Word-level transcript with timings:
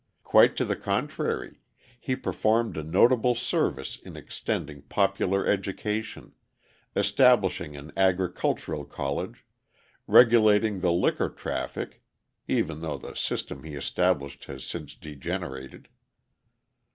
Quite 0.23 0.55
to 0.55 0.65
the 0.65 0.75
contrary, 0.75 1.59
he 1.99 2.15
performed 2.15 2.75
a 2.75 2.81
notable 2.81 3.35
service 3.35 3.97
in 3.99 4.17
extending 4.17 4.81
popular 4.81 5.45
education, 5.45 6.33
establishing 6.95 7.77
an 7.77 7.91
agricultural 7.95 8.83
college, 8.83 9.45
regulating 10.07 10.79
the 10.79 10.91
liquor 10.91 11.29
traffic 11.29 12.01
(even 12.47 12.81
though 12.81 12.97
the 12.97 13.13
system 13.13 13.63
he 13.63 13.75
established 13.75 14.45
has 14.45 14.65
since 14.65 14.95
degenerated). 14.95 15.87